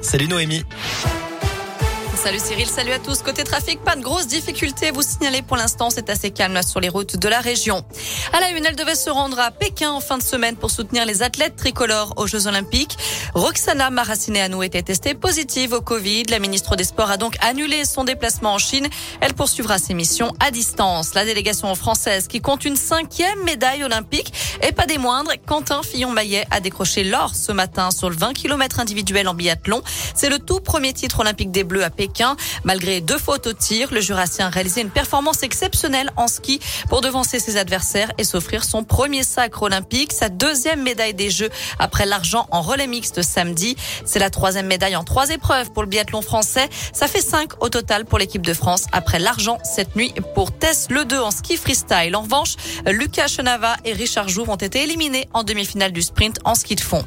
Salut 0.00 0.28
Noémie. 0.28 0.64
Salut 2.26 2.40
Cyril, 2.40 2.66
salut 2.66 2.90
à 2.90 2.98
tous. 2.98 3.22
Côté 3.22 3.44
trafic, 3.44 3.78
pas 3.84 3.94
de 3.94 4.00
grosses 4.00 4.26
difficultés. 4.26 4.90
Vous 4.90 5.02
signalez 5.02 5.42
pour 5.42 5.56
l'instant, 5.56 5.90
c'est 5.90 6.10
assez 6.10 6.32
calme 6.32 6.60
sur 6.60 6.80
les 6.80 6.88
routes 6.88 7.16
de 7.16 7.28
la 7.28 7.38
région. 7.38 7.84
À 8.32 8.40
la 8.40 8.50
une, 8.50 8.66
elle 8.66 8.74
devait 8.74 8.96
se 8.96 9.10
rendre 9.10 9.38
à 9.38 9.52
Pékin 9.52 9.92
en 9.92 10.00
fin 10.00 10.18
de 10.18 10.24
semaine 10.24 10.56
pour 10.56 10.72
soutenir 10.72 11.06
les 11.06 11.22
athlètes 11.22 11.54
tricolores 11.54 12.14
aux 12.16 12.26
Jeux 12.26 12.48
Olympiques. 12.48 12.98
Roxana 13.34 13.90
Maracineanu 13.90 14.64
était 14.64 14.82
testée 14.82 15.14
positive 15.14 15.72
au 15.72 15.80
Covid. 15.80 16.24
La 16.24 16.40
ministre 16.40 16.74
des 16.74 16.82
Sports 16.82 17.12
a 17.12 17.16
donc 17.16 17.36
annulé 17.42 17.84
son 17.84 18.02
déplacement 18.02 18.54
en 18.54 18.58
Chine. 18.58 18.88
Elle 19.20 19.34
poursuivra 19.34 19.78
ses 19.78 19.94
missions 19.94 20.32
à 20.40 20.50
distance. 20.50 21.14
La 21.14 21.24
délégation 21.24 21.72
française 21.76 22.26
qui 22.26 22.40
compte 22.40 22.64
une 22.64 22.74
cinquième 22.74 23.44
médaille 23.44 23.84
olympique 23.84 24.32
et 24.62 24.72
pas 24.72 24.86
des 24.86 24.98
moindres. 24.98 25.30
Quentin 25.46 25.80
Fillon-Maillet 25.84 26.44
a 26.50 26.58
décroché 26.58 27.04
l'or 27.04 27.36
ce 27.36 27.52
matin 27.52 27.92
sur 27.92 28.10
le 28.10 28.16
20 28.16 28.32
km 28.32 28.80
individuel 28.80 29.28
en 29.28 29.34
biathlon. 29.34 29.80
C'est 30.16 30.28
le 30.28 30.40
tout 30.40 30.58
premier 30.58 30.92
titre 30.92 31.20
olympique 31.20 31.52
des 31.52 31.62
Bleus 31.62 31.84
à 31.84 31.90
Pékin. 31.90 32.15
Malgré 32.64 33.00
deux 33.00 33.18
fautes 33.18 33.46
au 33.46 33.52
tir, 33.52 33.92
le 33.92 34.00
Jurassien 34.00 34.46
a 34.46 34.50
réalisé 34.50 34.80
une 34.80 34.90
performance 34.90 35.42
exceptionnelle 35.42 36.10
en 36.16 36.28
ski 36.28 36.60
pour 36.88 37.00
devancer 37.00 37.38
ses 37.38 37.56
adversaires 37.56 38.10
et 38.18 38.24
s'offrir 38.24 38.64
son 38.64 38.84
premier 38.84 39.22
sacre 39.22 39.62
olympique, 39.62 40.12
sa 40.12 40.28
deuxième 40.28 40.82
médaille 40.82 41.14
des 41.14 41.30
Jeux 41.30 41.50
après 41.78 42.06
l'argent 42.06 42.46
en 42.50 42.62
relais 42.62 42.86
mixte 42.86 43.22
samedi. 43.22 43.76
C'est 44.04 44.18
la 44.18 44.30
troisième 44.30 44.66
médaille 44.66 44.96
en 44.96 45.04
trois 45.04 45.30
épreuves 45.30 45.72
pour 45.72 45.82
le 45.82 45.88
biathlon 45.88 46.22
français. 46.22 46.68
Ça 46.92 47.08
fait 47.08 47.20
cinq 47.20 47.62
au 47.62 47.68
total 47.68 48.04
pour 48.04 48.18
l'équipe 48.18 48.44
de 48.44 48.54
France 48.54 48.86
après 48.92 49.18
l'argent 49.18 49.58
cette 49.62 49.96
nuit 49.96 50.14
pour 50.34 50.56
Tess 50.56 50.86
Le 50.90 51.04
2 51.04 51.18
en 51.18 51.30
ski 51.30 51.56
freestyle. 51.56 52.16
En 52.16 52.22
revanche, 52.22 52.54
Lucas 52.86 53.28
Chenava 53.28 53.76
et 53.84 53.92
Richard 53.92 54.28
Jouve 54.28 54.50
ont 54.50 54.56
été 54.56 54.82
éliminés 54.82 55.28
en 55.32 55.44
demi-finale 55.44 55.92
du 55.92 56.02
sprint 56.02 56.38
en 56.44 56.54
ski 56.54 56.76
de 56.76 56.80
fond. 56.80 57.04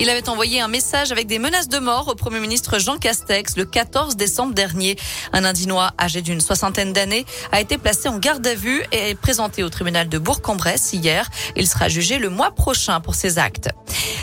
Il 0.00 0.10
avait 0.10 0.28
envoyé 0.28 0.60
un 0.60 0.68
message 0.68 1.10
avec 1.10 1.26
des 1.26 1.40
menaces 1.40 1.68
de 1.68 1.80
mort 1.80 2.06
au 2.06 2.14
Premier 2.14 2.38
ministre 2.38 2.78
Jean 2.78 2.98
Castex 2.98 3.56
le 3.56 3.64
14 3.64 4.14
décembre 4.16 4.54
dernier. 4.54 4.96
Un 5.32 5.44
Indinois 5.44 5.90
âgé 6.00 6.22
d'une 6.22 6.40
soixantaine 6.40 6.92
d'années 6.92 7.26
a 7.50 7.60
été 7.60 7.78
placé 7.78 8.08
en 8.08 8.18
garde 8.18 8.46
à 8.46 8.54
vue 8.54 8.80
et 8.92 9.16
présenté 9.16 9.64
au 9.64 9.70
tribunal 9.70 10.08
de 10.08 10.18
Bourg-en-Bresse 10.18 10.92
hier. 10.92 11.28
Il 11.56 11.66
sera 11.66 11.88
jugé 11.88 12.18
le 12.18 12.30
mois 12.30 12.52
prochain 12.52 13.00
pour 13.00 13.16
ses 13.16 13.38
actes. 13.38 13.70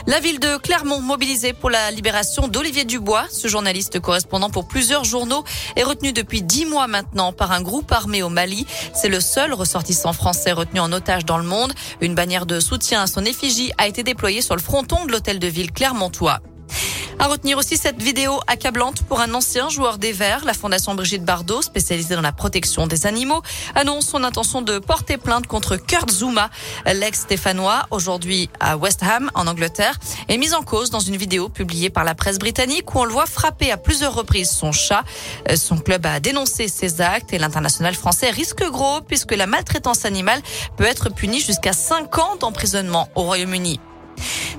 La 0.07 0.19
ville 0.19 0.39
de 0.39 0.57
Clermont 0.57 1.01
mobilisée 1.01 1.53
pour 1.53 1.71
la 1.71 1.89
libération 1.89 2.47
d'Olivier 2.47 2.85
Dubois. 2.85 3.25
Ce 3.31 3.47
journaliste 3.47 3.99
correspondant 3.99 4.51
pour 4.51 4.67
plusieurs 4.67 5.03
journaux 5.03 5.43
est 5.75 5.83
retenu 5.83 6.13
depuis 6.13 6.43
dix 6.43 6.67
mois 6.67 6.85
maintenant 6.85 7.33
par 7.33 7.51
un 7.51 7.61
groupe 7.61 7.91
armé 7.91 8.21
au 8.21 8.29
Mali. 8.29 8.67
C'est 8.93 9.09
le 9.09 9.19
seul 9.19 9.51
ressortissant 9.51 10.13
français 10.13 10.51
retenu 10.51 10.79
en 10.79 10.91
otage 10.91 11.25
dans 11.25 11.39
le 11.39 11.43
monde. 11.43 11.73
Une 12.01 12.13
bannière 12.13 12.45
de 12.45 12.59
soutien 12.59 13.01
à 13.01 13.07
son 13.07 13.25
effigie 13.25 13.71
a 13.79 13.87
été 13.87 14.03
déployée 14.03 14.43
sur 14.43 14.55
le 14.55 14.61
fronton 14.61 15.05
de 15.05 15.11
l'hôtel 15.11 15.39
de 15.39 15.47
ville 15.47 15.71
clermontois. 15.71 16.39
À 17.17 17.27
retenir 17.27 17.57
aussi 17.57 17.77
cette 17.77 18.01
vidéo 18.01 18.39
accablante 18.45 19.01
pour 19.03 19.21
un 19.21 19.33
ancien 19.33 19.69
joueur 19.69 19.97
des 19.97 20.11
Verts. 20.11 20.43
La 20.43 20.53
Fondation 20.53 20.95
Brigitte 20.95 21.23
Bardot, 21.23 21.61
spécialisée 21.61 22.15
dans 22.15 22.21
la 22.21 22.33
protection 22.33 22.87
des 22.87 23.07
animaux, 23.07 23.41
annonce 23.73 24.07
son 24.07 24.23
intention 24.23 24.61
de 24.61 24.79
porter 24.79 25.17
plainte 25.17 25.47
contre 25.47 25.77
Kurt 25.77 26.11
Zuma, 26.11 26.49
l'ex-stéphanois, 26.85 27.87
aujourd'hui 27.89 28.49
à 28.59 28.75
West 28.75 29.01
Ham, 29.01 29.31
en 29.33 29.47
Angleterre, 29.47 29.97
est 30.27 30.37
mis 30.37 30.53
en 30.53 30.61
cause 30.61 30.89
dans 30.89 30.99
une 30.99 31.15
vidéo 31.15 31.47
publiée 31.47 31.89
par 31.89 32.03
la 32.03 32.15
presse 32.15 32.37
britannique 32.37 32.93
où 32.93 32.99
on 32.99 33.05
le 33.05 33.11
voit 33.11 33.27
frapper 33.27 33.71
à 33.71 33.77
plusieurs 33.77 34.13
reprises 34.13 34.49
son 34.49 34.73
chat. 34.73 35.03
Son 35.55 35.77
club 35.77 36.05
a 36.05 36.19
dénoncé 36.19 36.67
ces 36.67 36.99
actes 36.99 37.31
et 37.31 37.37
l'international 37.37 37.95
français 37.95 38.29
risque 38.29 38.63
gros 38.69 38.99
puisque 39.01 39.33
la 39.33 39.47
maltraitance 39.47 40.03
animale 40.03 40.41
peut 40.75 40.85
être 40.85 41.09
punie 41.09 41.39
jusqu'à 41.39 41.73
5 41.73 42.17
ans 42.19 42.35
d'emprisonnement 42.39 43.07
au 43.15 43.23
Royaume-Uni. 43.23 43.79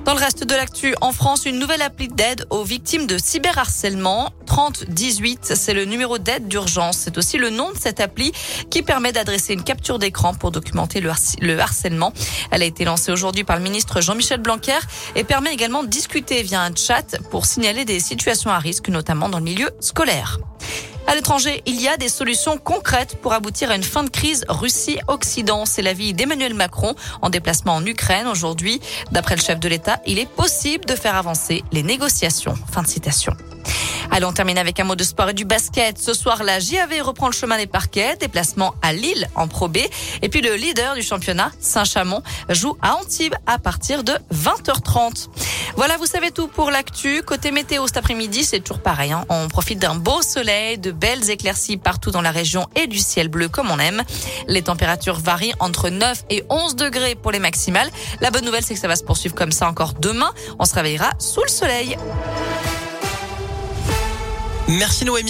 Dans 0.07 0.13
le 0.13 0.21
reste 0.21 0.45
de 0.45 0.55
l'actu, 0.55 0.95
en 1.01 1.11
France, 1.11 1.45
une 1.45 1.59
nouvelle 1.59 1.81
appli 1.81 2.07
d'aide 2.07 2.45
aux 2.49 2.63
victimes 2.63 3.07
de 3.07 3.17
cyberharcèlement. 3.17 4.31
3018, 4.45 5.51
c'est 5.53 5.73
le 5.73 5.83
numéro 5.83 6.17
d'aide 6.17 6.47
d'urgence. 6.47 6.99
C'est 6.99 7.17
aussi 7.17 7.37
le 7.37 7.49
nom 7.49 7.73
de 7.73 7.77
cette 7.77 7.99
appli 7.99 8.31
qui 8.69 8.83
permet 8.83 9.11
d'adresser 9.11 9.51
une 9.51 9.65
capture 9.65 9.99
d'écran 9.99 10.33
pour 10.33 10.51
documenter 10.51 11.01
le 11.01 11.59
harcèlement. 11.59 12.13
Elle 12.51 12.61
a 12.61 12.65
été 12.65 12.85
lancée 12.85 13.11
aujourd'hui 13.11 13.43
par 13.43 13.57
le 13.57 13.63
ministre 13.63 13.99
Jean-Michel 13.99 14.39
Blanquer 14.39 14.79
et 15.17 15.25
permet 15.25 15.53
également 15.53 15.83
de 15.83 15.89
discuter 15.89 16.41
via 16.41 16.61
un 16.61 16.73
chat 16.73 17.17
pour 17.29 17.45
signaler 17.45 17.83
des 17.83 17.99
situations 17.99 18.49
à 18.49 18.59
risque, 18.59 18.87
notamment 18.87 19.27
dans 19.27 19.39
le 19.39 19.43
milieu 19.43 19.71
scolaire. 19.81 20.39
À 21.07 21.15
l'étranger, 21.15 21.63
il 21.65 21.81
y 21.81 21.87
a 21.87 21.95
des 21.95 22.09
solutions 22.09 22.57
concrètes 22.57 23.17
pour 23.21 23.31
aboutir 23.31 23.71
à 23.71 23.75
une 23.75 23.83
fin 23.83 24.03
de 24.03 24.09
crise 24.09 24.43
Russie-Occident. 24.49 25.65
C'est 25.65 25.81
l'avis 25.81 26.13
d'Emmanuel 26.13 26.53
Macron 26.53 26.95
en 27.21 27.29
déplacement 27.29 27.75
en 27.75 27.85
Ukraine 27.85 28.27
aujourd'hui. 28.27 28.81
D'après 29.11 29.37
le 29.37 29.41
chef 29.41 29.57
de 29.59 29.69
l'État, 29.69 30.01
il 30.05 30.19
est 30.19 30.29
possible 30.29 30.83
de 30.83 30.95
faire 30.95 31.15
avancer 31.15 31.63
les 31.71 31.81
négociations. 31.81 32.55
Fin 32.71 32.81
de 32.81 32.87
citation. 32.87 33.33
Allez, 34.11 34.25
on 34.25 34.31
termine 34.31 34.57
avec 34.57 34.79
un 34.79 34.83
mot 34.83 34.95
de 34.95 35.03
sport 35.03 35.29
et 35.29 35.33
du 35.33 35.45
basket. 35.45 35.97
Ce 35.97 36.13
soir, 36.13 36.43
la 36.43 36.59
JAV 36.59 37.01
reprend 37.01 37.27
le 37.27 37.33
chemin 37.33 37.57
des 37.57 37.67
parquets. 37.67 38.15
Déplacement 38.15 38.73
à 38.81 38.93
Lille 38.93 39.27
en 39.35 39.47
Pro 39.47 39.67
B. 39.67 39.77
Et 40.21 40.29
puis 40.29 40.41
le 40.41 40.55
leader 40.55 40.95
du 40.95 41.01
championnat, 41.01 41.51
Saint-Chamond, 41.59 42.23
joue 42.49 42.77
à 42.81 42.95
Antibes 42.95 43.35
à 43.45 43.59
partir 43.59 44.03
de 44.03 44.13
20h30. 44.33 45.27
Voilà, 45.75 45.97
vous 45.97 46.05
savez 46.05 46.31
tout 46.31 46.47
pour 46.47 46.71
l'actu. 46.71 47.21
Côté 47.21 47.51
météo 47.51 47.85
cet 47.87 47.97
après-midi, 47.97 48.43
c'est 48.43 48.59
toujours 48.59 48.81
pareil. 48.81 49.11
Hein. 49.11 49.25
On 49.29 49.47
profite 49.47 49.79
d'un 49.79 49.95
beau 49.95 50.21
soleil, 50.21 50.77
de 50.77 50.91
belles 50.91 51.29
éclaircies 51.29 51.77
partout 51.77 52.11
dans 52.11 52.21
la 52.21 52.31
région 52.31 52.67
et 52.75 52.87
du 52.87 52.99
ciel 52.99 53.27
bleu 53.27 53.49
comme 53.49 53.69
on 53.69 53.79
aime. 53.79 54.03
Les 54.47 54.61
températures 54.61 55.19
varient 55.19 55.53
entre 55.59 55.89
9 55.89 56.23
et 56.29 56.43
11 56.49 56.75
degrés 56.75 57.15
pour 57.15 57.31
les 57.31 57.39
maximales. 57.39 57.89
La 58.21 58.31
bonne 58.31 58.45
nouvelle, 58.45 58.63
c'est 58.63 58.73
que 58.73 58.79
ça 58.79 58.87
va 58.87 58.95
se 58.95 59.03
poursuivre 59.03 59.35
comme 59.35 59.51
ça 59.51 59.67
encore 59.67 59.93
demain. 59.93 60.31
On 60.59 60.65
se 60.65 60.73
réveillera 60.73 61.11
sous 61.19 61.43
le 61.43 61.49
soleil. 61.49 61.97
Merci 64.67 65.05
Noémie. 65.05 65.25